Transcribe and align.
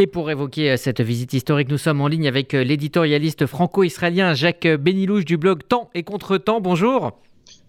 Et 0.00 0.06
pour 0.06 0.30
évoquer 0.30 0.70
euh, 0.70 0.76
cette 0.76 1.00
visite 1.00 1.32
historique, 1.32 1.68
nous 1.68 1.76
sommes 1.76 2.00
en 2.00 2.06
ligne 2.06 2.28
avec 2.28 2.54
euh, 2.54 2.62
l'éditorialiste 2.62 3.46
franco-israélien 3.46 4.32
Jacques 4.32 4.68
Benilouche 4.68 5.24
du 5.24 5.36
blog 5.36 5.66
Temps 5.68 5.90
et 5.92 6.04
Contre-temps. 6.04 6.60
Bonjour. 6.60 7.18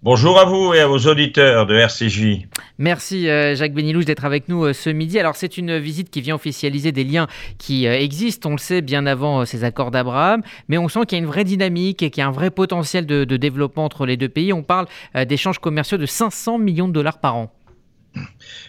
Bonjour 0.04 0.40
à 0.40 0.46
vous 0.46 0.76
et 0.76 0.80
à 0.80 0.86
vos 0.86 1.00
auditeurs 1.00 1.66
de 1.66 1.74
RCJ. 1.74 2.48
Merci 2.78 3.28
euh, 3.28 3.56
Jacques 3.56 3.74
Benilouche 3.74 4.06
d'être 4.06 4.26
avec 4.26 4.48
nous 4.48 4.72
ce 4.74 4.92
midi. 4.92 5.18
Alors 5.18 5.36
c'est 5.36 5.58
une 5.58 5.80
visite 5.80 6.12
qui 6.12 6.22
vient 6.22 6.36
officialiser 6.36 6.92
des 6.92 7.04
liens 7.04 7.26
qui 7.58 7.88
existent, 7.88 8.50
on 8.50 8.54
le 8.54 8.60
sait, 8.60 8.82
bien 8.82 9.08
avant 9.08 9.44
ces 9.46 9.64
accords 9.64 9.90
d'Abraham, 9.90 10.44
mais 10.68 10.78
on 10.78 10.88
sent 10.88 11.08
qu'il 11.08 11.18
y 11.18 11.22
a 11.22 11.24
une 11.24 11.30
vraie 11.30 11.44
dynamique 11.46 12.04
et 12.04 12.12
qu'il 12.12 12.22
y 12.22 12.24
a 12.24 12.28
un 12.28 12.32
vrai 12.32 12.52
potentiel 12.52 13.08
de, 13.08 13.24
de 13.24 13.38
développement 13.38 13.86
entre 13.86 14.06
les 14.06 14.18
deux 14.18 14.30
pays. 14.30 14.54
On 14.54 14.62
parle 14.62 14.86
d'échanges 15.28 15.58
commerciaux 15.58 15.98
de 15.98 16.06
500 16.06 16.60
millions 16.60 16.88
de 16.88 16.94
dollars 16.94 17.20
par 17.20 17.36
an. 17.36 17.52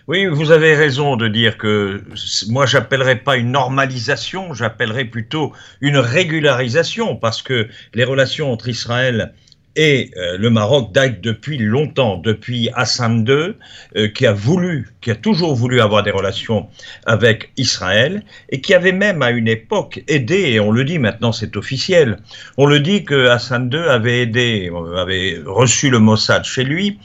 Oui, 0.07 0.27
vous 0.27 0.50
avez 0.50 0.75
raison 0.75 1.16
de 1.16 1.29
dire 1.29 1.57
que 1.57 2.02
moi 2.48 2.66
j'appellerais 2.66 3.16
pas 3.16 3.36
une 3.36 3.52
normalisation, 3.52 4.54
j'appellerais 4.54 5.04
plutôt 5.04 5.53
une 5.81 5.98
régularisation 5.98 7.17
parce 7.17 7.43
que 7.43 7.68
les 7.95 8.04
relations 8.04 8.53
entre 8.53 8.68
Israël 8.68 9.34
et 9.76 10.11
euh, 10.17 10.36
le 10.36 10.50
Maroc 10.50 10.93
datent 10.93 11.21
depuis 11.21 11.57
longtemps, 11.58 12.17
depuis 12.17 12.71
Hassan 12.75 13.25
II, 13.26 13.54
euh, 13.96 14.08
qui 14.08 14.26
a 14.26 14.32
voulu, 14.32 14.89
qui 15.00 15.11
a 15.11 15.14
toujours 15.14 15.54
voulu 15.54 15.81
avoir 15.81 16.03
des 16.03 16.11
relations 16.11 16.68
avec 17.07 17.53
Israël, 17.57 18.25
et 18.48 18.61
qui 18.61 18.75
avait 18.75 18.93
même 18.93 19.22
à 19.22 19.31
une 19.31 19.48
époque 19.48 20.03
aidé, 20.09 20.50
et 20.50 20.61
on 20.61 20.72
le 20.72 20.84
dit 20.84 20.98
maintenant, 20.98 21.32
c'est 21.32 21.57
officiel, 21.57 22.18
on 22.57 22.67
le 22.67 22.81
dit 22.81 23.04
que 23.04 23.29
Hassan 23.29 23.70
II 23.72 23.79
avait 23.79 24.22
aidé, 24.22 24.70
avait 24.96 25.40
reçu 25.46 25.89
le 25.89 26.00
Mossad 26.00 26.45
chez 26.45 26.64
lui, 26.64 26.98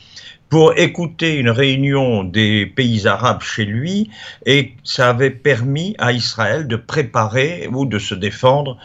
pour 0.50 0.78
écouter 0.78 1.36
une 1.36 1.50
réunion 1.50 2.24
des 2.24 2.66
pays 2.66 3.08
arabes 3.08 3.42
chez 3.42 3.66
lui 3.66 4.12
et 4.46 4.76
ça 4.84 5.10
avait 5.10 5.32
permis 5.32 5.96
à 5.98 6.12
Israël 6.12 6.68
de 6.68 6.76
préparer 6.76 7.68
ou 7.72 7.86
de 7.86 8.00
se 8.00 8.16
défendre 8.16 8.78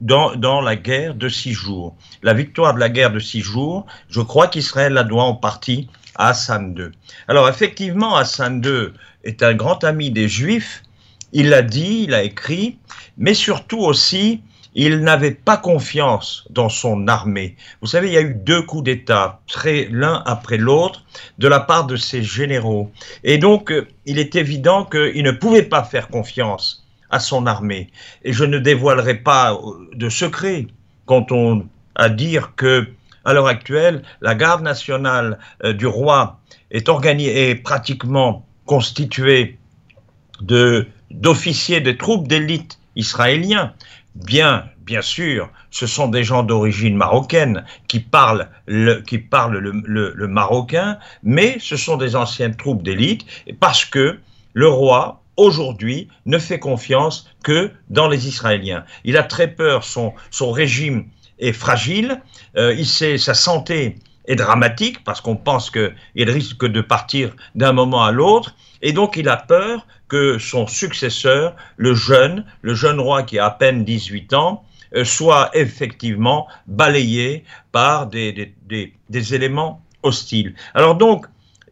dans, 0.00 0.34
dans, 0.36 0.60
la 0.60 0.76
guerre 0.76 1.14
de 1.14 1.28
six 1.28 1.52
jours. 1.52 1.96
La 2.22 2.32
victoire 2.32 2.74
de 2.74 2.80
la 2.80 2.88
guerre 2.88 3.10
de 3.10 3.18
six 3.18 3.40
jours, 3.40 3.86
je 4.08 4.20
crois 4.20 4.48
qu'Israël 4.48 4.92
la 4.92 5.04
doit 5.04 5.24
en 5.24 5.34
partie 5.34 5.88
à 6.14 6.28
Hassan 6.28 6.74
II. 6.76 6.90
Alors 7.26 7.48
effectivement, 7.48 8.16
Hassan 8.16 8.62
II 8.64 8.92
est 9.24 9.42
un 9.42 9.54
grand 9.54 9.84
ami 9.84 10.10
des 10.10 10.28
Juifs, 10.28 10.82
il 11.32 11.50
l'a 11.50 11.62
dit, 11.62 12.04
il 12.04 12.14
a 12.14 12.22
écrit, 12.22 12.78
mais 13.18 13.34
surtout 13.34 13.80
aussi, 13.80 14.42
il 14.78 15.00
n'avait 15.00 15.32
pas 15.32 15.56
confiance 15.56 16.44
dans 16.50 16.68
son 16.68 17.08
armée. 17.08 17.56
Vous 17.80 17.88
savez, 17.88 18.06
il 18.06 18.12
y 18.14 18.16
a 18.16 18.20
eu 18.20 18.34
deux 18.34 18.62
coups 18.62 18.84
d'État, 18.84 19.40
l'un 19.90 20.22
après 20.24 20.56
l'autre, 20.56 21.04
de 21.38 21.48
la 21.48 21.58
part 21.58 21.86
de 21.86 21.96
ses 21.96 22.22
généraux. 22.22 22.92
Et 23.24 23.38
donc, 23.38 23.72
euh, 23.72 23.88
il 24.06 24.20
est 24.20 24.36
évident 24.36 24.84
qu'il 24.84 25.24
ne 25.24 25.32
pouvait 25.32 25.64
pas 25.64 25.82
faire 25.82 26.06
confiance 26.06 26.86
à 27.10 27.18
son 27.18 27.46
armée. 27.46 27.90
Et 28.22 28.32
je 28.32 28.44
ne 28.44 28.60
dévoilerai 28.60 29.14
pas 29.14 29.54
euh, 29.54 29.90
de 29.94 30.08
secret 30.08 30.68
quand 31.06 31.32
on 31.32 31.66
a 31.96 32.08
dire 32.08 32.52
que, 32.54 32.86
à 33.24 33.32
l'heure 33.32 33.48
actuelle, 33.48 34.04
la 34.20 34.36
garde 34.36 34.62
nationale 34.62 35.40
euh, 35.64 35.72
du 35.72 35.88
roi 35.88 36.38
est 36.70 36.88
organisée, 36.88 37.50
est 37.50 37.56
pratiquement 37.56 38.46
constituée 38.64 39.58
de 40.40 40.86
d'officiers 41.10 41.80
des 41.80 41.96
troupes 41.96 42.28
d'élite 42.28 42.78
israéliens 42.94 43.72
bien, 44.14 44.64
bien 44.80 45.02
sûr, 45.02 45.50
ce 45.70 45.86
sont 45.86 46.08
des 46.08 46.24
gens 46.24 46.42
d'origine 46.42 46.96
marocaine 46.96 47.64
qui 47.88 48.00
parlent, 48.00 48.48
le, 48.66 49.00
qui 49.00 49.18
parlent 49.18 49.58
le, 49.58 50.26
marocain, 50.26 50.98
mais 51.22 51.58
ce 51.60 51.76
sont 51.76 51.96
des 51.96 52.16
anciennes 52.16 52.56
troupes 52.56 52.82
d'élite 52.82 53.26
parce 53.60 53.84
que 53.84 54.18
le 54.54 54.68
roi, 54.68 55.22
aujourd'hui, 55.36 56.08
ne 56.26 56.38
fait 56.38 56.58
confiance 56.58 57.30
que 57.44 57.70
dans 57.90 58.08
les 58.08 58.26
Israéliens. 58.26 58.84
Il 59.04 59.16
a 59.16 59.22
très 59.22 59.48
peur, 59.48 59.84
son, 59.84 60.12
son 60.30 60.50
régime 60.50 61.06
est 61.38 61.52
fragile, 61.52 62.20
euh, 62.56 62.74
il 62.76 62.86
sait, 62.86 63.18
sa 63.18 63.34
santé 63.34 63.98
est 64.28 64.36
dramatique 64.36 65.02
parce 65.02 65.20
qu'on 65.20 65.34
pense 65.34 65.70
qu'il 65.70 66.30
risque 66.30 66.64
de 66.64 66.80
partir 66.80 67.34
d'un 67.56 67.72
moment 67.72 68.04
à 68.04 68.12
l'autre. 68.12 68.54
Et 68.82 68.92
donc 68.92 69.16
il 69.16 69.28
a 69.28 69.36
peur 69.36 69.86
que 70.06 70.38
son 70.38 70.66
successeur, 70.66 71.56
le 71.76 71.94
jeune, 71.94 72.44
le 72.62 72.74
jeune 72.74 73.00
roi 73.00 73.24
qui 73.24 73.38
a 73.38 73.46
à 73.46 73.50
peine 73.50 73.84
18 73.84 74.34
ans, 74.34 74.64
euh, 74.94 75.04
soit 75.04 75.50
effectivement 75.54 76.46
balayé 76.66 77.44
par 77.72 78.06
des, 78.06 78.54
des, 78.68 79.34
éléments 79.34 79.82
hostiles. 80.02 80.54
Alors 80.74 80.94
donc, 80.94 81.26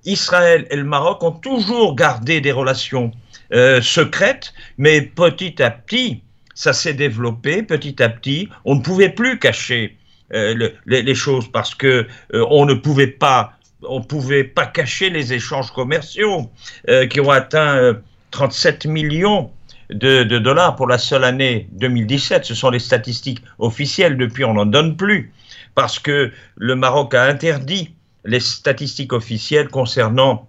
Israël 0.04 0.66
et 0.70 0.76
le 0.76 0.84
Maroc 0.84 1.22
ont 1.22 1.32
toujours 1.32 1.96
gardé 1.96 2.40
des 2.40 2.52
relations 2.52 3.12
euh, 3.52 3.80
secrètes, 3.80 4.52
mais 4.76 5.00
petit 5.00 5.62
à 5.62 5.70
petit, 5.70 6.22
ça 6.54 6.72
s'est 6.72 6.94
développé, 6.94 7.62
petit 7.62 8.02
à 8.02 8.08
petit, 8.08 8.48
on 8.64 8.74
ne 8.74 8.80
pouvait 8.80 9.08
plus 9.08 9.38
cacher 9.38 9.96
euh, 10.34 10.70
les, 10.86 11.14
choses 11.14 11.50
parce 11.52 11.74
que 11.74 12.06
on 12.32 12.66
ne 12.66 12.74
pouvait 12.74 13.06
pas 13.06 13.56
on 13.82 14.02
pouvait 14.02 14.44
pas 14.44 14.66
cacher 14.66 15.10
les 15.10 15.32
échanges 15.32 15.70
commerciaux 15.70 16.50
euh, 16.88 17.06
qui 17.06 17.20
ont 17.20 17.30
atteint 17.30 17.96
37 18.30 18.86
euh, 18.86 18.88
millions 18.88 19.50
de, 19.90 20.24
dollars 20.24 20.76
pour 20.76 20.86
la 20.86 20.98
seule 20.98 21.24
année 21.24 21.68
2017. 21.72 22.44
Ce 22.44 22.54
sont 22.54 22.70
les 22.70 22.78
statistiques 22.78 23.42
officielles. 23.58 24.16
Depuis, 24.16 24.44
on 24.44 24.54
n'en 24.54 24.66
donne 24.66 24.96
plus 24.96 25.32
parce 25.74 25.98
que 25.98 26.32
le 26.56 26.74
Maroc 26.74 27.14
a 27.14 27.24
interdit 27.24 27.94
les 28.24 28.40
statistiques 28.40 29.12
officielles 29.12 29.68
concernant 29.68 30.48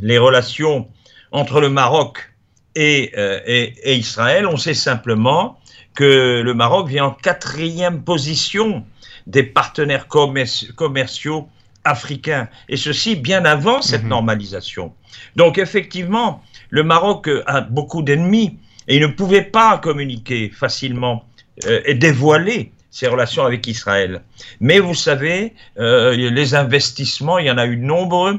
les 0.00 0.18
relations 0.18 0.88
entre 1.30 1.60
le 1.60 1.68
Maroc 1.68 2.32
et, 2.74 3.12
euh, 3.16 3.40
et 3.46 3.94
Israël. 3.94 4.46
On 4.46 4.56
sait 4.56 4.74
simplement 4.74 5.57
que 5.98 6.42
le 6.44 6.54
Maroc 6.54 6.86
vient 6.86 7.06
en 7.06 7.10
quatrième 7.10 8.04
position 8.04 8.84
des 9.26 9.42
partenaires 9.42 10.06
commerciaux 10.06 11.48
africains, 11.82 12.48
et 12.68 12.76
ceci 12.76 13.16
bien 13.16 13.44
avant 13.44 13.82
cette 13.82 14.04
mhm. 14.04 14.10
normalisation. 14.10 14.94
Donc 15.34 15.58
effectivement, 15.58 16.40
le 16.70 16.84
Maroc 16.84 17.28
a 17.46 17.62
beaucoup 17.62 18.02
d'ennemis 18.02 18.60
et 18.86 18.94
il 18.94 19.02
ne 19.02 19.08
pouvait 19.08 19.42
pas 19.42 19.76
communiquer 19.78 20.50
facilement 20.50 21.24
euh, 21.66 21.80
et 21.84 21.94
dévoiler 21.94 22.70
ses 22.92 23.08
relations 23.08 23.44
avec 23.44 23.66
Israël. 23.66 24.22
Mais 24.60 24.78
vous 24.78 24.94
savez, 24.94 25.52
euh, 25.80 26.14
les 26.14 26.54
investissements, 26.54 27.38
il 27.38 27.46
y 27.46 27.50
en 27.50 27.58
a 27.58 27.66
eu 27.66 27.76
nombreux 27.76 28.38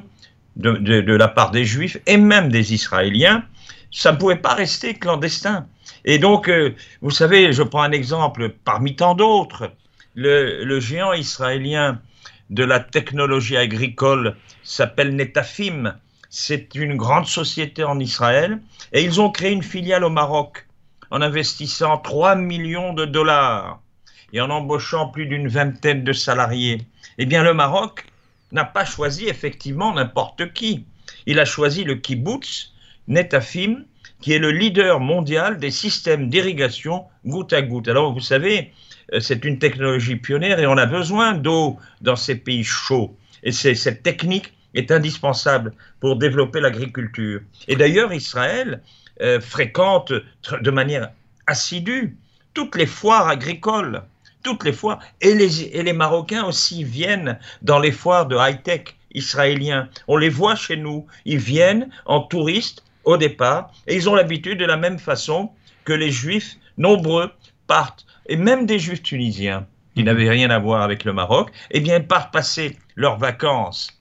de, 0.55 1.13
la 1.13 1.27
part 1.27 1.51
des 1.51 1.65
Juifs 1.65 1.97
et 2.07 2.15
même 2.15 2.49
des 2.49 2.73
Israéliens. 2.73 3.43
Ça 3.91 4.11
ne 4.11 4.17
pouvait 4.17 4.35
pas 4.35 4.53
rester 4.53 4.93
clandestin. 4.93 5.67
Et 6.05 6.19
donc, 6.19 6.47
euh, 6.47 6.75
vous 7.01 7.11
savez, 7.11 7.53
je 7.53 7.63
prends 7.63 7.81
un 7.81 7.91
exemple 7.91 8.49
parmi 8.63 8.95
tant 8.95 9.15
d'autres. 9.15 9.71
le, 10.15 10.79
géant 10.79 11.13
israélien 11.13 12.01
de 12.49 12.63
la 12.63 12.79
technologie 12.79 13.57
agricole 13.57 14.35
s'appelle 14.63 15.15
Netafim. 15.15 15.95
C'est 16.29 16.75
une 16.75 16.95
grande 16.95 17.27
société 17.27 17.83
en 17.83 17.99
Israël 17.99 18.59
et 18.93 19.03
ils 19.03 19.21
ont 19.21 19.31
créé 19.31 19.51
une 19.51 19.63
filiale 19.63 20.03
au 20.03 20.09
Maroc 20.09 20.67
en 21.11 21.21
investissant 21.21 21.97
3 21.97 22.35
millions 22.35 22.93
de 22.93 23.05
dollars 23.05 23.81
et 24.33 24.41
en 24.41 24.49
embauchant 24.49 25.07
plus 25.07 25.25
d'une 25.25 25.47
vingtaine 25.47 26.03
de 26.03 26.13
salariés. 26.13 26.81
Eh 27.17 27.25
bien, 27.25 27.43
le 27.43 27.53
Maroc 27.53 28.05
n'a 28.51 28.65
pas 28.65 28.85
choisi 28.85 29.27
effectivement 29.27 29.93
n'importe 29.93 30.53
qui. 30.53 30.85
Il 31.25 31.39
a 31.39 31.45
choisi 31.45 31.83
le 31.83 31.95
kibbutz 31.95 32.73
Netafim, 33.09 33.85
qui 34.21 34.33
est 34.33 34.39
le 34.39 34.51
leader 34.51 34.99
mondial 34.99 35.57
des 35.57 35.71
systèmes 35.71 36.29
d'irrigation 36.29 37.05
goutte 37.25 37.53
à 37.53 37.61
goutte. 37.61 37.87
Alors, 37.87 38.13
vous 38.13 38.19
savez, 38.19 38.71
euh, 39.13 39.19
c'est 39.19 39.43
une 39.45 39.59
technologie 39.59 40.15
pionnière 40.15 40.59
et 40.59 40.67
on 40.67 40.77
a 40.77 40.85
besoin 40.85 41.33
d'eau 41.33 41.77
dans 42.01 42.15
ces 42.15 42.35
pays 42.35 42.63
chauds. 42.63 43.17
Et 43.43 43.51
cette 43.51 44.03
technique 44.03 44.53
est 44.73 44.91
indispensable 44.91 45.73
pour 45.99 46.17
développer 46.17 46.59
l'agriculture. 46.59 47.41
Et 47.67 47.75
d'ailleurs, 47.75 48.13
Israël 48.13 48.81
euh, 49.21 49.39
fréquente 49.39 50.13
de 50.61 50.71
manière 50.71 51.11
assidue 51.47 52.17
toutes 52.53 52.75
les 52.75 52.85
foires 52.85 53.27
agricoles, 53.27 54.03
toutes 54.43 54.63
les 54.63 54.73
foires, 54.73 54.99
et 55.21 55.33
les, 55.33 55.63
et 55.63 55.83
les 55.83 55.93
Marocains 55.93 56.45
aussi 56.45 56.83
viennent 56.83 57.39
dans 57.61 57.79
les 57.79 57.91
foires 57.91 58.27
de 58.27 58.37
high-tech 58.37 58.95
israéliens. 59.13 59.89
On 60.07 60.17
les 60.17 60.29
voit 60.29 60.55
chez 60.55 60.77
nous, 60.77 61.07
ils 61.25 61.39
viennent 61.39 61.89
en 62.05 62.21
touristes 62.21 62.83
au 63.09 63.17
départ, 63.17 63.71
et 63.87 63.95
ils 63.95 64.07
ont 64.07 64.13
l'habitude 64.13 64.59
de 64.59 64.65
la 64.65 64.77
même 64.77 64.99
façon 64.99 65.49
que 65.83 65.93
les 65.93 66.11
Juifs 66.11 66.57
nombreux 66.77 67.31
partent 67.65 68.05
et 68.27 68.35
même 68.35 68.67
des 68.67 68.77
Juifs 68.77 69.01
tunisiens 69.01 69.65
qui 69.95 70.03
n'avaient 70.03 70.29
rien 70.29 70.51
à 70.51 70.59
voir 70.59 70.83
avec 70.83 71.05
le 71.05 71.13
Maroc, 71.13 71.49
eh 71.71 71.79
bien, 71.79 72.01
partent 72.01 72.31
passer 72.31 72.77
leurs 72.95 73.17
vacances 73.17 73.99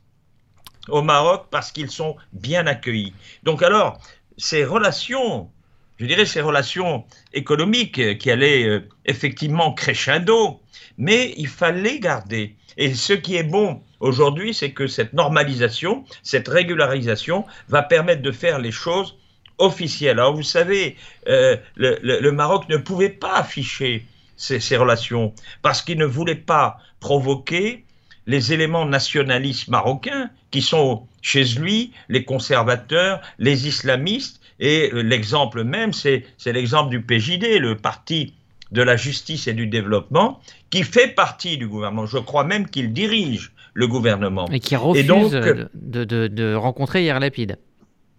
au 0.88 1.00
Maroc 1.00 1.46
parce 1.50 1.72
qu'ils 1.72 1.90
sont 1.90 2.16
bien 2.34 2.66
accueillis. 2.66 3.14
Donc 3.44 3.62
alors, 3.62 3.98
ces 4.36 4.62
relations, 4.62 5.50
je 5.96 6.04
dirais 6.04 6.26
ces 6.26 6.42
relations 6.42 7.06
économiques 7.32 8.18
qui 8.18 8.30
allaient 8.30 8.64
euh, 8.64 8.88
effectivement 9.06 9.72
crescendo, 9.72 10.60
mais 10.98 11.32
il 11.38 11.48
fallait 11.48 11.98
garder. 11.98 12.56
Et 12.76 12.92
ce 12.92 13.14
qui 13.14 13.36
est 13.36 13.42
bon 13.42 13.82
aujourd'hui, 14.00 14.54
c'est 14.54 14.72
que 14.72 14.86
cette 14.86 15.12
normalisation, 15.12 16.04
cette 16.22 16.48
régularisation 16.48 17.44
va 17.68 17.82
permettre 17.82 18.22
de 18.22 18.32
faire 18.32 18.58
les 18.58 18.72
choses 18.72 19.16
officielle. 19.58 20.18
Alors 20.18 20.34
vous 20.34 20.42
savez, 20.42 20.96
euh, 21.28 21.56
le, 21.76 22.30
Maroc 22.30 22.68
ne 22.68 22.76
pouvait 22.76 23.08
pas 23.08 23.34
afficher 23.34 24.06
ces, 24.36 24.76
relations 24.76 25.34
parce 25.62 25.82
qu'il 25.82 25.98
ne 25.98 26.06
voulait 26.06 26.36
pas 26.36 26.78
provoquer 27.00 27.84
les 28.26 28.52
éléments 28.52 28.86
nationalistes 28.86 29.68
marocains 29.68 30.30
qui 30.50 30.62
sont 30.62 31.06
chez 31.22 31.44
lui 31.44 31.92
les 32.08 32.24
conservateurs, 32.24 33.20
les 33.38 33.66
islamistes, 33.66 34.40
et 34.60 34.90
euh, 34.92 35.02
l'exemple 35.02 35.64
même, 35.64 35.92
c'est 35.92 36.24
l'exemple 36.46 36.90
du 36.90 37.02
PJD, 37.02 37.58
le 37.58 37.76
parti 37.76 38.34
de 38.70 38.82
la 38.82 38.96
justice 38.96 39.46
et 39.46 39.54
du 39.54 39.66
développement, 39.66 40.40
qui 40.70 40.82
fait 40.82 41.08
partie 41.08 41.56
du 41.56 41.66
gouvernement. 41.66 42.06
Je 42.06 42.18
crois 42.18 42.44
même 42.44 42.68
qu'il 42.68 42.92
dirige 42.92 43.52
le 43.78 43.86
gouvernement. 43.86 44.46
Et 44.50 44.58
qui 44.58 44.74
refuse 44.74 45.06
de, 45.06 46.54
rencontrer 46.54 47.04
Yair 47.04 47.20
Lapide. 47.20 47.58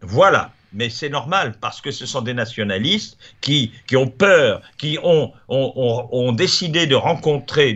Voilà. 0.01 0.51
Mais 0.71 0.89
c'est 0.89 1.09
normal 1.09 1.55
parce 1.59 1.81
que 1.81 1.91
ce 1.91 2.05
sont 2.05 2.21
des 2.21 2.33
nationalistes 2.33 3.17
qui, 3.41 3.73
qui 3.87 3.97
ont 3.97 4.07
peur, 4.07 4.61
qui 4.77 4.97
ont, 5.03 5.33
ont, 5.49 6.07
ont, 6.11 6.31
décidé 6.31 6.87
de 6.87 6.95
rencontrer, 6.95 7.73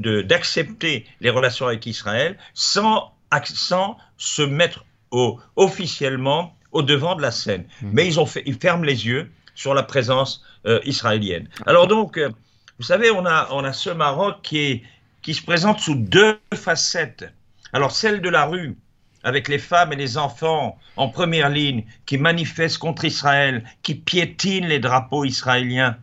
d'accepter 0.00 0.98
de, 0.98 1.04
de, 1.04 1.10
les 1.20 1.30
relations 1.30 1.66
avec 1.66 1.86
Israël 1.86 2.36
sans, 2.54 3.12
sans 3.44 3.96
se 4.16 4.42
mettre 4.42 4.86
au, 5.12 5.38
officiellement 5.54 6.56
au 6.72 6.82
devant 6.82 7.14
de 7.14 7.22
la 7.22 7.30
scène. 7.30 7.64
Mmh. 7.82 7.90
Mais 7.92 8.06
ils, 8.06 8.18
ont 8.18 8.26
fait, 8.26 8.42
ils 8.46 8.58
ferment 8.58 8.84
les 8.84 9.06
yeux 9.06 9.30
sur 9.54 9.72
la 9.74 9.84
présence 9.84 10.42
euh, 10.66 10.80
israélienne. 10.84 11.46
Alors 11.66 11.86
donc, 11.86 12.16
euh, 12.16 12.30
vous 12.78 12.84
savez, 12.84 13.10
on 13.10 13.24
a, 13.24 13.48
on 13.52 13.64
a 13.64 13.72
ce 13.72 13.90
Maroc 13.90 14.36
qui, 14.42 14.58
est, 14.58 14.82
qui 15.26 15.34
se 15.34 15.42
présente 15.42 15.80
sous 15.80 15.96
deux 15.96 16.38
facettes. 16.54 17.24
Alors 17.72 17.90
celle 17.90 18.20
de 18.20 18.28
la 18.28 18.44
rue, 18.44 18.76
avec 19.24 19.48
les 19.48 19.58
femmes 19.58 19.92
et 19.92 19.96
les 19.96 20.18
enfants 20.18 20.78
en 20.96 21.08
première 21.08 21.48
ligne 21.48 21.84
qui 22.06 22.16
manifestent 22.16 22.78
contre 22.78 23.04
Israël, 23.04 23.64
qui 23.82 23.96
piétinent 23.96 24.68
les 24.68 24.78
drapeaux 24.78 25.24
israéliens 25.24 25.96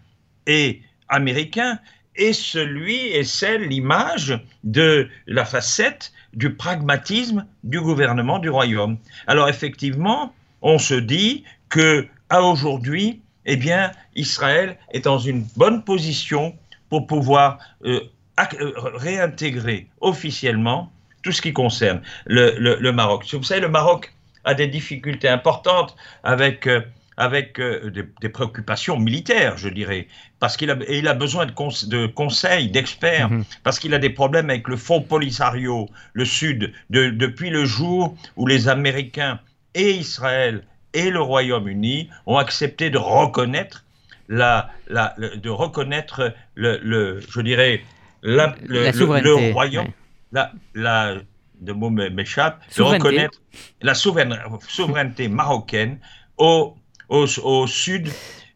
et 0.46 0.82
américains, 1.08 1.80
et 2.18 2.34
celui 2.34 2.98
et 2.98 3.24
celle, 3.24 3.70
l'image 3.70 4.38
de 4.66 5.08
la 5.26 5.46
facette 5.46 6.12
du 6.34 6.56
pragmatisme 6.56 7.46
du 7.64 7.80
gouvernement 7.80 8.40
du 8.40 8.50
royaume. 8.50 8.98
Alors 9.28 9.48
effectivement, 9.48 10.36
on 10.62 10.80
se 10.80 10.96
dit 10.96 11.46
que 11.70 12.06
à 12.30 12.42
aujourd'hui, 12.42 13.22
eh 13.46 13.56
bien, 13.56 13.94
Israël 14.18 14.78
est 14.92 15.06
dans 15.06 15.20
une 15.20 15.46
bonne 15.56 15.86
position 15.86 16.58
pour 16.90 17.08
pouvoir 17.08 17.60
euh, 17.86 18.02
réintégrer 18.38 19.88
officiellement 20.02 20.92
tout 21.22 21.32
ce 21.32 21.42
qui 21.42 21.54
concerne 21.54 22.02
le, 22.26 22.92
Maroc. 22.92 23.26
Vous 23.32 23.44
savez, 23.44 23.62
le 23.62 23.70
Maroc 23.70 24.14
a 24.44 24.54
des 24.54 24.68
difficultés 24.68 25.30
importantes 25.30 25.96
avec, 26.24 26.68
euh, 26.68 26.82
avec 27.16 27.62
des, 27.62 28.30
préoccupations 28.30 29.00
militaires, 29.00 29.58
je 29.58 29.70
dirais, 29.70 30.08
parce 30.40 30.58
qu'il 30.58 30.70
a, 30.70 30.76
il 30.90 31.08
a 31.08 31.14
besoin 31.14 31.46
de, 31.46 31.54
de 31.88 32.08
conseils, 32.08 32.70
d'experts, 32.70 33.30
mhm. 33.30 33.46
parce 33.64 33.80
qu'il 33.80 33.94
a 33.94 34.00
des 34.00 34.10
problèmes 34.10 34.50
avec 34.50 34.68
le 34.68 34.76
Fonds 34.76 35.02
Polisario, 35.02 35.90
le 36.12 36.26
Sud, 36.26 36.74
depuis 36.90 37.50
le 37.50 37.66
jour 37.66 38.18
où 38.36 38.46
les 38.48 38.68
Américains 38.68 39.40
et 39.76 39.92
Israël 39.92 40.64
et 40.94 41.10
le 41.10 41.22
Royaume-Uni 41.22 42.10
ont 42.26 42.38
accepté 42.38 42.90
de 42.90 42.98
reconnaître 42.98 43.84
la, 44.30 44.70
la, 44.88 45.16
de 45.18 45.50
reconnaître 45.50 46.34
le, 46.56 46.80
le 46.84 47.20
je 47.20 47.42
dirais 47.42 47.84
la, 48.24 48.56
le, 48.66 49.52
royaume 49.54 49.88
la, 50.32 50.52
la 50.74 51.16
de 51.62 51.72
mots 51.72 51.90
m'échappe 51.90 52.62
de 52.76 52.82
reconnaître 52.82 53.42
la 53.82 53.94
souveraineté, 53.94 55.28
marocaine 55.28 56.00
au, 56.38 56.76
au, 57.10 57.26
au 57.44 57.68
sud 57.68 58.10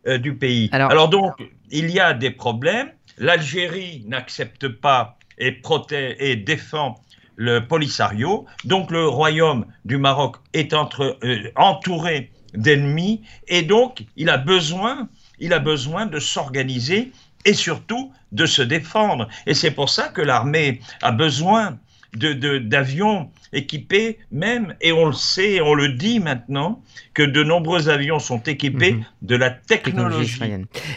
euh, 0.08 0.18
du 0.18 0.36
pays. 0.36 0.70
Alors, 0.72 0.92
Alors, 0.92 1.10
donc 1.10 1.34
il 1.70 1.90
y 1.92 2.00
a 2.00 2.14
des 2.14 2.32
problèmes. 2.32 2.92
L'Algérie 3.18 4.04
n'accepte 4.08 4.68
pas 4.68 5.18
et 5.38 5.52
protège 5.52 6.16
et 6.20 6.36
défend 6.36 7.00
le 7.36 7.66
Polisario. 7.66 8.46
Donc 8.66 8.92
le 8.92 9.08
royaume 9.08 9.66
du 9.86 9.98
Maroc 9.98 10.38
est 10.54 10.74
entre, 10.74 11.18
euh, 11.24 11.52
entouré 11.56 12.32
d'ennemis 12.54 13.22
et 13.48 13.62
donc 13.62 14.04
il 14.16 14.30
a 14.30 14.38
besoin, 14.38 15.08
il 15.40 15.54
a 15.54 15.60
besoin 15.60 16.06
de 16.08 16.20
s'organiser 16.20 17.12
et 17.46 17.54
surtout 17.54 18.12
de 18.32 18.46
se 18.46 18.62
défendre. 18.62 19.28
Et 19.46 19.54
c'est 19.54 19.72
pour 19.72 19.90
ça 19.90 20.10
que 20.10 20.22
l'armée 20.22 20.82
a 21.02 21.12
besoin 21.12 21.78
d'avions 22.18 23.30
équipés 23.54 24.20
même, 24.32 24.76
et 24.82 24.92
on 24.92 25.06
le 25.06 25.14
sait, 25.14 25.62
on 25.62 25.74
le 25.74 25.90
dit 25.90 26.20
maintenant, 26.20 26.82
que 27.14 27.24
de 27.24 27.44
nombreux 27.44 27.90
avions 27.90 28.20
sont 28.20 28.40
équipés 28.44 28.94
mhm. 28.94 29.06
de 29.22 29.36
la 29.36 29.50
technologie, 29.50 30.40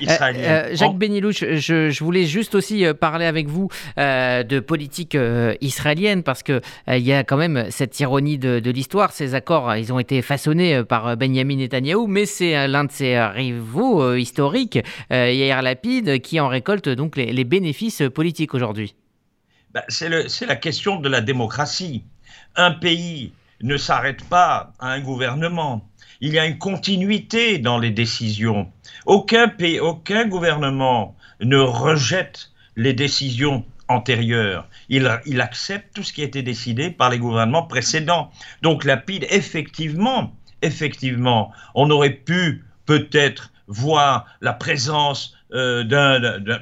israélienne. 0.01 0.45
Euh, 0.45 0.71
euh, 0.71 0.77
Jacques 0.77 0.97
Benilouche, 0.97 1.45
je, 1.45 2.03
voulais 2.03 2.25
juste 2.25 2.55
aussi 2.55 2.85
euh, 2.85 2.95
parler 2.95 3.25
avec 3.25 3.49
vous 3.49 3.69
de 3.97 4.61
politique 4.61 5.17
israélienne, 5.61 6.23
parce 6.23 6.43
qu'il 6.43 6.61
il 6.89 7.03
y 7.03 7.13
a 7.13 7.25
quand 7.25 7.37
même 7.37 7.67
cette 7.71 7.99
ironie 8.01 8.39
de, 8.39 8.71
l'histoire. 8.71 9.13
Ces 9.13 9.35
accords, 9.35 9.77
ils 9.77 9.93
ont 9.93 9.99
été 9.99 10.23
façonnés 10.23 10.83
par 10.85 11.17
Benjamin 11.17 11.57
Netanyahou, 11.57 12.07
mais 12.07 12.27
c'est 12.27 12.69
l'un 12.69 12.85
de 12.85 12.93
ses 12.93 13.21
rivaux 13.21 14.15
historiques, 14.15 14.79
Yair 15.11 15.63
Lapid, 15.63 16.21
qui 16.21 16.41
en 16.41 16.49
récolte 16.49 16.89
donc 16.89 17.17
les 17.17 17.45
bénéfices 17.45 18.03
politiques 18.15 18.55
aujourd'hui. 18.55 18.95
Ben, 19.73 19.83
c'est 19.89 20.47
la 20.47 20.57
question 20.57 20.97
de 20.97 21.09
la 21.09 21.21
démocratie. 21.21 22.03
Un 22.57 22.73
pays 22.73 23.33
ne 23.63 23.77
s'arrête 23.77 24.25
pas 24.25 24.73
à 24.81 24.89
un 24.91 25.01
gouvernement. 25.01 25.89
Il 26.21 26.33
y 26.33 26.41
a 26.41 26.47
une 26.47 26.59
continuité 26.59 27.59
dans 27.59 27.79
les 27.79 27.91
décisions. 27.91 28.71
Aucun 29.07 29.47
pays, 29.47 29.79
aucun 29.79 30.27
gouvernement 30.27 31.17
ne 31.41 31.57
rejette 31.57 32.51
les 32.75 32.95
décisions 32.95 33.65
antérieures. 33.87 34.69
Il, 34.89 35.09
il, 35.27 35.41
accepte 35.41 35.95
tout 35.95 36.03
ce 36.03 36.13
qui 36.13 36.23
a 36.23 36.25
été 36.25 36.43
décidé 36.43 36.91
par 36.91 37.11
les 37.11 37.19
gouvernements 37.19 37.63
précédents. 37.63 38.33
Donc 38.63 38.85
Lapide, 38.85 39.27
effectivement, 39.31 40.35
effectivement, 40.63 41.53
on 41.77 41.91
aurait 41.91 42.11
pu 42.11 42.65
peut-être 42.87 43.53
voir 43.71 44.27
la 44.41 44.53
présence 44.53 45.35
euh, 45.53 45.85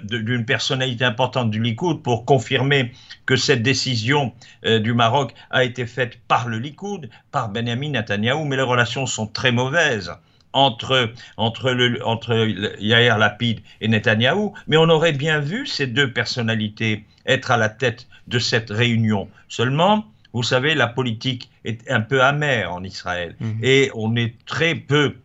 d'une 0.02 0.44
personnalité 0.44 1.04
importante 1.04 1.50
du 1.50 1.60
Likoud 1.60 2.02
pour 2.02 2.24
confirmer 2.24 2.92
que 3.26 3.34
cette 3.34 3.62
décision 3.62 4.32
euh, 4.64 4.78
du 4.78 4.92
Maroc 4.92 5.34
a 5.50 5.64
été 5.64 5.86
faite 5.86 6.18
par 6.28 6.48
le 6.48 6.58
Likoud, 6.58 7.08
par 7.32 7.48
Benjamin 7.48 7.90
Netanyahou, 7.90 8.44
mais 8.44 8.56
les 8.56 8.62
relations 8.62 9.06
sont 9.06 9.26
très 9.26 9.52
mauvaises 9.52 10.12
entre, 10.52 11.12
entre, 11.36 11.70
le, 11.70 12.06
entre 12.06 12.46
Yair 12.78 13.18
Lapid 13.18 13.60
et 13.80 13.88
Netanyahou, 13.88 14.54
mais 14.66 14.76
on 14.76 14.88
aurait 14.88 15.12
bien 15.12 15.40
vu 15.40 15.66
ces 15.66 15.86
deux 15.86 16.12
personnalités 16.12 17.04
être 17.26 17.50
à 17.50 17.56
la 17.56 17.68
tête 17.68 18.06
de 18.26 18.38
cette 18.38 18.70
réunion. 18.70 19.28
Seulement, 19.48 20.06
vous 20.34 20.42
savez, 20.42 20.74
la 20.74 20.86
politique 20.86 21.50
est 21.64 21.90
un 21.90 22.00
peu 22.00 22.22
amère 22.22 22.72
en 22.72 22.84
Israël 22.84 23.34
mmh. 23.40 23.50
et 23.62 23.90
on 23.94 24.14
est 24.16 24.34
très 24.46 24.74
peu 24.74 25.16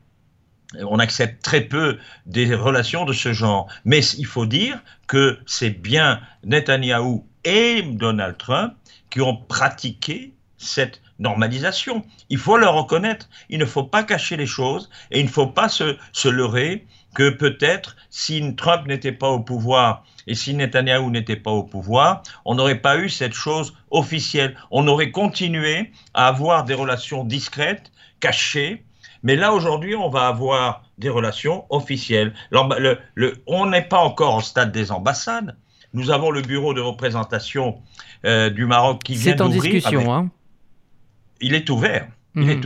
on 0.81 0.99
accepte 0.99 1.43
très 1.43 1.61
peu 1.61 1.97
des 2.25 2.53
relations 2.55 3.05
de 3.05 3.13
ce 3.13 3.33
genre. 3.33 3.67
Mais 3.85 4.03
il 4.17 4.25
faut 4.25 4.45
dire 4.45 4.79
que 5.07 5.39
c'est 5.45 5.69
bien 5.69 6.21
Netanyahou 6.43 7.25
et 7.43 7.81
Donald 7.83 8.37
Trump 8.37 8.73
qui 9.09 9.21
ont 9.21 9.35
pratiqué 9.35 10.33
cette 10.57 11.01
normalisation. 11.19 12.03
Il 12.29 12.37
faut 12.37 12.57
le 12.57 12.67
reconnaître. 12.67 13.29
Il 13.49 13.59
ne 13.59 13.65
faut 13.65 13.83
pas 13.83 14.03
cacher 14.03 14.37
les 14.37 14.45
choses 14.45 14.89
et 15.11 15.19
il 15.19 15.25
ne 15.25 15.31
faut 15.31 15.47
pas 15.47 15.69
se, 15.69 15.97
se 16.11 16.29
leurrer 16.29 16.85
que 17.13 17.29
peut-être 17.29 17.95
si 18.09 18.55
Trump 18.55 18.87
n'était 18.87 19.11
pas 19.11 19.29
au 19.29 19.39
pouvoir 19.39 20.03
et 20.25 20.35
si 20.35 20.53
Netanyahou 20.53 21.11
n'était 21.11 21.35
pas 21.35 21.51
au 21.51 21.63
pouvoir, 21.63 22.23
on 22.45 22.55
n'aurait 22.55 22.79
pas 22.79 22.97
eu 22.97 23.09
cette 23.09 23.33
chose 23.33 23.73
officielle. 23.91 24.55
On 24.71 24.87
aurait 24.87 25.11
continué 25.11 25.91
à 26.13 26.27
avoir 26.27 26.63
des 26.63 26.73
relations 26.73 27.23
discrètes, 27.23 27.91
cachées, 28.19 28.83
mais 29.23 29.37
là, 29.37 29.53
aujourd'hui, 29.53 29.95
on 29.95 30.09
va 30.09 30.27
avoir 30.27 30.83
des 30.97 31.09
relations 31.09 31.65
officielles. 31.69 32.33
on 33.47 33.65
n'est 33.65 33.81
pas 33.81 33.99
encore 33.99 34.35
au 34.35 34.41
stade 34.41 34.71
des 34.71 34.91
ambassades. 34.91 35.55
Nous 35.93 36.11
avons 36.11 36.31
le 36.31 36.41
bureau 36.41 36.73
de 36.73 36.81
représentation 36.81 37.79
euh, 38.25 38.49
du 38.49 38.65
Maroc 38.65 39.01
qui 39.03 39.15
vient 39.15 39.35
d'ouvrir. 39.35 39.61
C'est 39.61 39.67
en 39.67 39.71
discussion, 39.71 40.13
hein 40.13 40.29
Il 41.39 41.53
est 41.53 41.69
ouvert. 41.69 42.07
Mhm. 42.35 42.61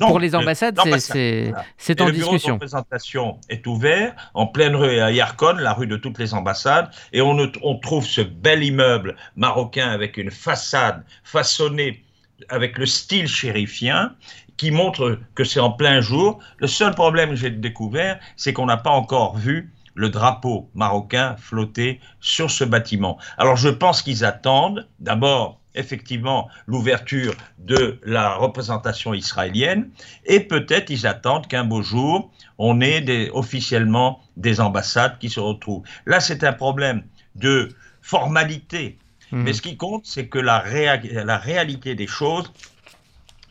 pour 0.00 0.18
les 0.18 0.34
ambassades, 0.34 0.76
c'est 1.78 2.00
en 2.00 2.06
discussion. 2.06 2.06
Le 2.06 2.10
bureau 2.10 2.36
de 2.36 2.52
représentation 2.52 3.38
est 3.48 3.64
ouvert 3.68 4.14
en 4.34 4.48
pleine 4.48 4.74
rue 4.74 4.98
à 4.98 5.12
Yarkon, 5.12 5.54
la 5.58 5.74
rue 5.74 5.86
de 5.86 5.96
toutes 5.96 6.18
les 6.18 6.34
ambassades, 6.34 6.90
et 7.12 7.20
on, 7.20 7.38
on 7.62 7.78
trouve 7.78 8.04
ce 8.04 8.20
bel 8.20 8.64
immeuble 8.64 9.14
marocain 9.36 9.88
avec 9.90 10.16
une 10.16 10.32
façade 10.32 11.04
façonnée 11.22 12.02
avec 12.48 12.78
le 12.78 12.86
style 12.86 13.28
chérifien 13.28 14.14
qui 14.56 14.70
montre 14.70 15.18
que 15.34 15.44
c'est 15.44 15.60
en 15.60 15.70
plein 15.70 16.00
jour. 16.00 16.38
Le 16.58 16.66
seul 16.66 16.94
problème 16.94 17.30
que 17.30 17.36
j'ai 17.36 17.50
découvert, 17.50 18.18
c'est 18.36 18.52
qu'on 18.52 18.66
n'a 18.66 18.76
pas 18.76 18.90
encore 18.90 19.36
vu 19.36 19.72
le 19.94 20.08
drapeau 20.08 20.70
marocain 20.74 21.36
flotter 21.38 22.00
sur 22.20 22.50
ce 22.50 22.64
bâtiment. 22.64 23.18
Alors 23.38 23.56
je 23.56 23.68
pense 23.68 24.02
qu'ils 24.02 24.24
attendent 24.24 24.88
d'abord 25.00 25.60
effectivement 25.74 26.48
l'ouverture 26.66 27.34
de 27.58 27.98
la 28.04 28.34
représentation 28.34 29.14
israélienne 29.14 29.90
et 30.26 30.40
peut-être 30.40 30.90
ils 30.90 31.06
attendent 31.06 31.46
qu'un 31.46 31.64
beau 31.64 31.82
jour 31.82 32.30
on 32.58 32.80
ait 32.80 33.00
des, 33.00 33.30
officiellement 33.32 34.20
des 34.36 34.60
ambassades 34.60 35.18
qui 35.18 35.30
se 35.30 35.40
retrouvent. 35.40 35.82
Là, 36.06 36.20
c'est 36.20 36.44
un 36.44 36.52
problème 36.52 37.02
de 37.34 37.70
formalité. 38.02 38.98
Mmh. 39.30 39.42
Mais 39.42 39.52
ce 39.52 39.62
qui 39.62 39.76
compte, 39.76 40.04
c'est 40.04 40.28
que 40.28 40.38
la, 40.38 40.62
la 41.24 41.38
réalité 41.38 41.94
des 41.94 42.06
choses 42.06 42.52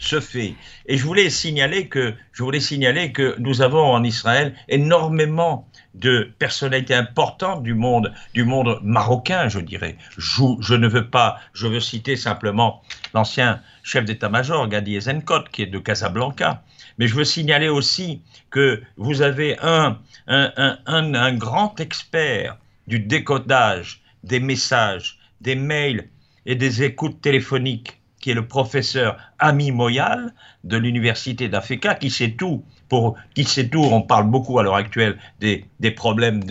se 0.02 0.20
fait. 0.20 0.56
Et 0.88 0.98
je 0.98 1.06
voulais 1.06 1.30
signaler 1.30 1.88
que, 1.88 2.14
je 2.34 2.44
voulais 2.44 2.60
signaler 2.60 3.12
que 3.12 3.36
nous 3.38 3.62
avons 3.62 3.94
en 3.94 4.04
Israël 4.04 4.56
énormément 4.68 5.70
de 5.94 6.34
personnalités 6.40 6.96
importantes 6.96 7.62
du 7.62 7.76
monde, 7.76 8.12
du 8.34 8.44
monde 8.44 8.80
marocain, 8.82 9.48
je 9.48 9.60
dirais. 9.60 9.98
Je, 10.18 10.74
ne 10.74 10.88
veux 10.88 11.08
pas, 11.08 11.40
je 11.54 11.68
veux 11.68 11.80
citer 11.80 12.16
simplement 12.16 12.82
l'ancien 13.14 13.62
chef 13.84 14.06
d'état-major, 14.06 14.68
Gadi 14.68 14.96
Ezenkot, 14.96 15.44
qui 15.52 15.62
est 15.64 15.68
de 15.68 15.80
Casablanca. 15.80 16.64
Mais 16.98 17.08
je 17.08 17.16
veux 17.16 17.24
signaler 17.24 17.70
aussi 17.70 18.22
que 18.50 18.82
vous 18.98 19.22
avez 19.22 19.58
un, 19.62 20.00
un, 20.28 20.78
un, 20.86 21.14
un 21.14 21.34
grand 21.34 21.80
expert 21.80 22.58
du 22.88 23.00
décodage 23.00 24.02
des 24.24 24.40
messages, 24.40 25.20
des 25.42 25.56
mails 25.56 26.10
et 26.46 26.56
des 26.56 26.84
écoutes 26.84 27.22
téléphoniques 27.22 28.01
qui 28.22 28.32
est 28.32 28.36
le 28.36 28.48
professeur 28.48 29.18
Ami 29.40 29.72
Moyal 29.72 30.34
de 30.64 30.78
l'université 30.78 31.50
d'Africa, 31.50 31.96
qui 31.96 32.10
sait 32.10 32.32
tout. 32.32 32.64
Pour, 32.88 33.16
qui 33.36 33.46
sait 33.46 33.70
tout, 33.70 33.84
on 33.84 34.02
parle 34.02 34.30
beaucoup 34.30 34.60
à 34.60 34.64
l'heure 34.64 34.76
actuelle 34.76 35.18
des, 35.40 35.66
des 35.80 35.92
problèmes 35.92 36.42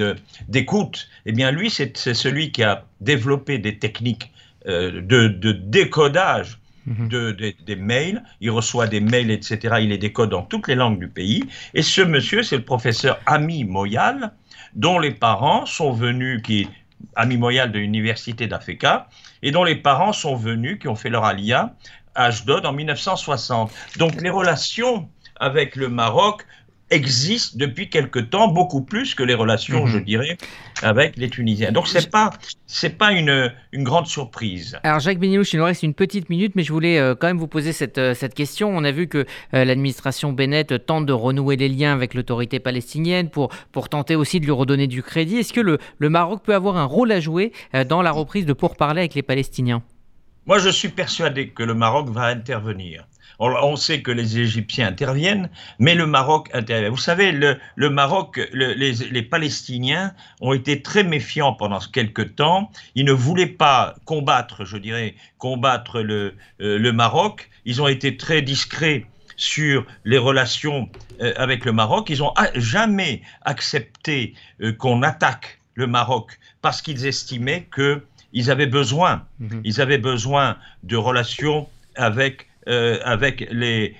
d'écoute. 0.48 1.08
Eh 1.26 1.32
bien, 1.32 1.50
lui, 1.50 1.70
c'est 1.70 1.96
celui 1.96 2.50
qui 2.50 2.62
a 2.62 2.84
développé 3.00 3.58
des 3.58 3.78
techniques 3.78 4.32
euh, 4.66 5.02
de, 5.02 5.28
de, 5.28 5.52
décodage 5.52 6.58
mhm. 6.86 7.08
de, 7.08 7.32
de, 7.32 7.52
des 7.64 7.76
mails. 7.76 8.22
Il 8.40 8.50
reçoit 8.50 8.86
des 8.86 9.00
mails, 9.00 9.30
etc. 9.30 9.76
Il 9.80 9.90
les 9.90 9.98
décode 9.98 10.30
dans 10.30 10.42
toutes 10.42 10.66
les 10.68 10.74
langues 10.74 10.98
du 10.98 11.08
pays. 11.08 11.44
Et 11.74 11.82
ce 11.82 12.00
monsieur, 12.00 12.42
c'est 12.42 12.56
le 12.56 12.64
professeur 12.64 13.20
Ami 13.26 13.64
Moyal, 13.64 14.32
dont 14.74 14.98
les 14.98 15.12
parents 15.12 15.66
sont 15.66 15.92
venus, 15.92 16.42
qui 16.42 16.68
Ami 17.16 17.36
Moyal 17.36 17.72
de 17.72 17.78
l'université 17.78 18.46
d'Africa, 18.46 19.08
et 19.42 19.50
dont 19.50 19.64
les 19.64 19.76
parents 19.76 20.12
sont 20.12 20.36
venus, 20.36 20.78
qui 20.78 20.88
ont 20.88 20.96
fait 20.96 21.10
leur 21.10 21.24
alia 21.24 21.74
à 22.14 22.26
Ashdod 22.26 22.66
en 22.66 22.72
1960. 22.72 23.72
Donc 23.98 24.20
les 24.20 24.30
relations 24.30 25.08
avec 25.38 25.76
le 25.76 25.88
Maroc 25.88 26.46
existe 26.90 27.56
depuis 27.56 27.88
quelque 27.88 28.18
temps, 28.18 28.48
beaucoup 28.48 28.82
plus 28.82 29.14
que 29.14 29.22
les 29.22 29.34
relations, 29.34 29.86
je 29.86 29.98
mhm. 29.98 30.04
dirais, 30.04 30.38
avec 30.82 31.16
les 31.16 31.30
Tunisiens. 31.30 31.72
Donc 31.72 31.88
c'est 31.88 32.10
pas 32.10 32.30
c'est 32.66 32.98
pas 32.98 33.12
une, 33.12 33.52
une 33.72 33.84
grande 33.84 34.06
surprise. 34.06 34.78
Alors 34.82 35.00
Jacques 35.00 35.18
Benilouche, 35.18 35.52
il 35.52 35.58
nous 35.58 35.64
reste 35.64 35.82
une 35.82 35.94
petite 35.94 36.28
minute, 36.30 36.54
mais 36.54 36.62
je 36.62 36.72
voulais 36.72 36.98
euh, 36.98 37.14
quand 37.14 37.26
même 37.26 37.38
vous 37.38 37.48
poser 37.48 37.72
cette, 37.72 37.98
euh, 37.98 38.14
cette 38.14 38.34
question. 38.34 38.70
On 38.70 38.84
a 38.84 38.90
vu 38.90 39.08
que 39.08 39.26
euh, 39.54 39.64
l'administration 39.64 40.32
Bennett 40.32 40.86
tente 40.86 41.06
de 41.06 41.12
renouer 41.12 41.56
les 41.56 41.68
liens 41.68 41.92
avec 41.92 42.14
l'autorité 42.14 42.60
palestinienne 42.60 43.30
pour, 43.30 43.50
pour 43.72 43.88
tenter 43.88 44.16
aussi 44.16 44.40
de 44.40 44.44
lui 44.44 44.52
redonner 44.52 44.86
du 44.86 45.02
crédit. 45.02 45.38
Est-ce 45.38 45.52
que 45.52 45.60
le, 45.60 45.78
le 45.98 46.10
Maroc 46.10 46.42
peut 46.44 46.54
avoir 46.54 46.76
un 46.76 46.84
rôle 46.84 47.12
à 47.12 47.20
jouer 47.20 47.52
dans 47.88 48.02
la 48.02 48.10
reprise 48.10 48.46
de 48.46 48.52
pourparlers 48.52 49.00
avec 49.00 49.14
les 49.14 49.22
Palestiniens? 49.22 49.82
Moi, 50.46 50.58
je 50.58 50.70
suis 50.70 50.88
persuadé 50.88 51.50
que 51.50 51.62
le 51.62 51.74
Maroc 51.74 52.08
va 52.08 52.24
intervenir. 52.24 53.06
On, 53.42 53.74
sait 53.76 54.02
que 54.02 54.10
les 54.10 54.38
Égyptiens 54.38 54.88
interviennent, 54.88 55.48
mais 55.78 55.94
le 55.94 56.06
Maroc 56.06 56.50
intervient. 56.52 56.90
Vous 56.90 56.98
savez, 56.98 57.32
le, 57.32 57.90
Maroc, 57.90 58.38
les, 58.52 59.22
Palestiniens 59.22 60.12
ont 60.42 60.52
été 60.52 60.82
très 60.82 61.04
méfiants 61.04 61.54
pendant 61.54 61.78
quelques 61.78 62.36
temps. 62.36 62.70
Ils 62.94 63.06
ne 63.06 63.12
voulaient 63.12 63.46
pas 63.46 63.96
combattre, 64.04 64.66
je 64.66 64.76
dirais, 64.76 65.14
combattre 65.38 66.02
le, 66.02 66.34
euh, 66.60 66.78
le 66.78 66.92
Maroc. 66.92 67.48
Ils 67.64 67.80
ont 67.80 67.88
été 67.88 68.18
très 68.18 68.42
discrets 68.42 69.06
sur 69.36 69.86
les 70.04 70.18
relations 70.18 70.90
euh, 71.22 71.32
avec 71.36 71.64
le 71.64 71.72
Maroc. 71.72 72.10
Ils 72.10 72.18
n'ont 72.18 72.34
jamais 72.56 73.22
accepté 73.40 74.34
euh, 74.60 74.72
qu'on 74.72 75.02
attaque 75.02 75.58
le 75.74 75.86
Maroc 75.86 76.38
parce 76.60 76.82
qu'ils 76.82 77.06
estimaient 77.06 77.66
qu'ils 77.74 78.50
avaient 78.50 78.66
besoin, 78.66 79.24
mhm. 79.38 79.62
ils 79.64 79.80
avaient 79.80 79.98
besoin 79.98 80.58
de 80.82 80.96
relations 80.96 81.68
avec 81.96 82.49
euh, 82.68 82.98
avec, 83.04 83.48
les, 83.50 83.96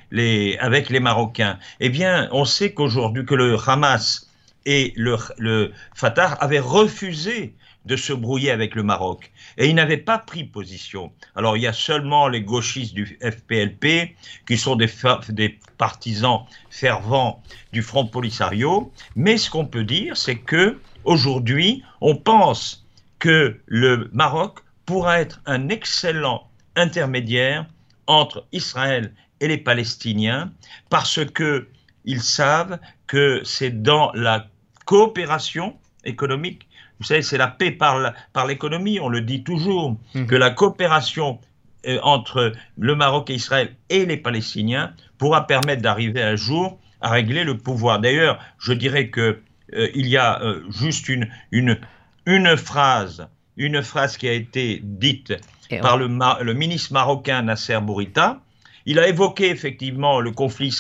avec 0.60 0.90
les 0.90 1.00
Marocains 1.00 1.58
Eh 1.80 1.88
bien, 1.88 2.28
on 2.32 2.44
sait 2.44 2.72
qu'aujourd'hui, 2.72 3.24
que 3.24 3.34
le 3.34 3.56
Hamas 3.66 4.30
et 4.66 4.92
le, 4.96 5.16
le 5.38 5.72
Fatah 5.94 6.32
avaient 6.32 6.60
refusé 6.60 7.54
de 7.86 7.96
se 7.96 8.12
brouiller 8.12 8.50
avec 8.50 8.74
le 8.74 8.82
Maroc. 8.82 9.32
Et 9.56 9.68
ils 9.68 9.74
n'avaient 9.74 9.96
pas 9.96 10.18
pris 10.18 10.44
position. 10.44 11.12
Alors 11.34 11.56
il 11.56 11.62
y 11.62 11.66
a 11.66 11.72
seulement 11.72 12.28
les 12.28 12.42
gauchistes 12.42 12.94
du 12.94 13.18
FPLP 13.22 14.14
qui 14.46 14.58
sont 14.58 14.76
des, 14.76 14.90
des 15.30 15.58
partisans 15.78 16.44
fervents 16.68 17.42
du 17.72 17.82
Front 17.82 18.06
Polisario. 18.06 18.92
Mais 19.16 19.38
ce 19.38 19.50
qu'on 19.50 19.66
peut 19.66 19.84
dire, 19.84 20.16
c'est 20.16 20.36
que 20.36 20.78
aujourd'hui, 21.04 21.82
on 22.00 22.16
pense 22.16 22.86
que 23.18 23.58
le 23.66 24.10
Maroc 24.12 24.60
pourra 24.84 25.20
être 25.20 25.40
un 25.46 25.68
excellent 25.68 26.48
intermédiaire 26.76 27.66
entre 28.10 28.44
Israël 28.50 29.12
et 29.40 29.46
les 29.46 29.56
Palestiniens 29.56 30.52
parce 30.90 31.24
que 31.24 31.68
ils 32.04 32.22
savent 32.22 32.78
que 33.06 33.40
c'est 33.44 33.82
dans 33.82 34.10
la 34.14 34.48
coopération 34.84 35.76
économique. 36.04 36.66
Vous 36.98 37.04
savez, 37.04 37.22
c'est 37.22 37.38
la 37.38 37.46
paix 37.46 37.70
par 37.70 38.46
l'économie, 38.48 38.98
on 39.00 39.08
le 39.08 39.20
dit 39.20 39.44
toujours, 39.44 39.96
mmh. 40.14 40.26
que 40.26 40.34
la 40.34 40.50
coopération 40.50 41.38
euh, 41.86 41.98
entre 42.02 42.52
le 42.78 42.94
Maroc 42.96 43.30
et 43.30 43.34
Israël 43.34 43.76
et 43.88 44.04
les 44.04 44.16
Palestiniens 44.16 44.92
pourra 45.16 45.46
permettre 45.46 45.82
d'arriver 45.82 46.22
un 46.22 46.36
jour 46.36 46.80
à 47.00 47.10
régler 47.10 47.44
le 47.44 47.56
pouvoir. 47.56 48.00
D'ailleurs, 48.00 48.40
je 48.58 48.72
dirais 48.72 49.08
que 49.08 49.40
euh, 49.74 49.88
il 49.94 50.08
y 50.08 50.16
a 50.16 50.42
euh, 50.42 50.62
juste 50.70 51.08
une, 51.08 51.30
une, 51.52 51.78
une 52.26 52.56
phrase, 52.56 53.28
une 53.60 53.82
phrase 53.82 54.16
qui 54.16 54.26
a 54.26 54.32
été 54.32 54.80
dite 54.82 55.34
par 55.82 55.98
le, 55.98 56.08
le, 56.42 56.54
ministre 56.54 56.94
marocain 56.94 57.42
Nasser 57.42 57.78
Bourita. 57.80 58.40
Il 58.86 58.98
a 58.98 59.06
évoqué 59.06 59.50
effectivement 59.50 60.20
le 60.20 60.30
conflit 60.32 60.74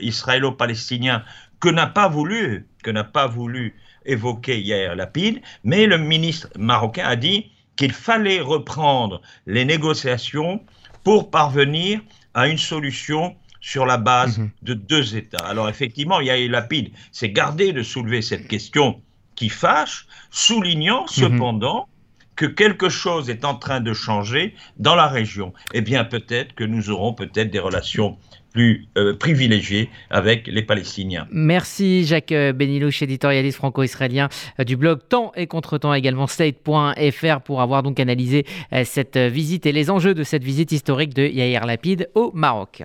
israélo-palestinien 0.00 1.22
que 1.60 1.68
n'a 1.68 1.86
pas 1.86 2.08
voulu, 2.08 2.66
que 2.82 2.90
n'a 2.90 3.04
pas 3.04 3.28
voulu 3.28 3.76
évoquer 4.04 4.60
hier 4.60 4.96
Lapide, 4.96 5.40
mais 5.62 5.86
le 5.86 5.96
ministre 5.96 6.48
marocain 6.58 7.06
a 7.06 7.16
dit 7.16 7.52
qu'il 7.76 7.92
fallait 7.92 8.40
reprendre 8.40 9.22
les 9.46 9.64
négociations 9.64 10.60
pour 11.04 11.30
parvenir 11.30 12.00
à 12.34 12.48
une 12.48 12.58
solution 12.58 13.36
sur 13.60 13.86
la 13.86 13.96
base 13.96 14.38
mhm. 14.38 14.50
de 14.62 14.74
deux 14.74 15.16
États. 15.16 15.46
Alors 15.46 15.68
effectivement, 15.68 16.20
Yair 16.20 16.50
Lapide 16.50 16.90
s'est 17.12 17.30
gardé 17.30 17.72
de 17.72 17.82
soulever 17.82 18.22
cette 18.22 18.48
question 18.48 19.00
qui 19.36 19.48
fâche, 19.48 20.06
soulignant 20.30 21.02
mhm. 21.02 21.08
cependant 21.08 21.88
que 22.36 22.46
quelque 22.46 22.88
chose 22.88 23.30
est 23.30 23.44
en 23.44 23.54
train 23.54 23.80
de 23.80 23.92
changer 23.92 24.54
dans 24.76 24.94
la 24.94 25.06
région, 25.06 25.52
eh 25.72 25.80
bien 25.80 26.04
peut-être 26.04 26.54
que 26.54 26.64
nous 26.64 26.90
aurons 26.90 27.14
peut-être 27.14 27.50
des 27.50 27.58
relations 27.58 28.18
plus 28.54 28.86
euh, 28.96 29.14
privilégiées 29.14 29.90
avec 30.08 30.46
les 30.46 30.62
Palestiniens. 30.62 31.26
Merci 31.30 32.06
Jacques 32.06 32.32
euh, 32.32 32.52
Benilouche, 32.52 33.02
éditorialiste 33.02 33.58
franco-israélien 33.58 34.28
euh, 34.60 34.64
du 34.64 34.76
blog 34.76 35.00
Temps 35.08 35.32
et 35.34 35.48
Contre-temps, 35.48 35.92
également 35.92 36.28
state.fr 36.28 37.40
pour 37.44 37.60
avoir 37.60 37.82
donc 37.82 37.98
analysé 37.98 38.46
cette 38.84 39.16
visite 39.16 39.66
et 39.66 39.72
les 39.72 39.90
enjeux 39.90 40.14
de 40.14 40.22
cette 40.22 40.44
visite 40.44 40.70
historique 40.70 41.14
de 41.14 41.26
Yair 41.26 41.66
Lapid 41.66 42.08
au 42.14 42.30
Maroc. 42.32 42.82